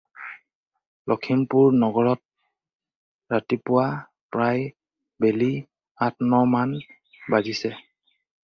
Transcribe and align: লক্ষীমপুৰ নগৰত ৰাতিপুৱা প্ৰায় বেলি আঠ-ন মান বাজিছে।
লক্ষীমপুৰ 1.11 1.75
নগৰত 1.83 3.35
ৰাতিপুৱা 3.35 3.85
প্ৰায় 4.37 4.65
বেলি 5.27 5.51
আঠ-ন 6.09 6.41
মান 6.59 6.77
বাজিছে। 7.37 7.73